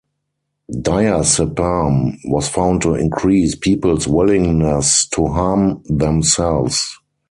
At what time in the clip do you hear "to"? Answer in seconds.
2.81-2.95, 5.09-5.27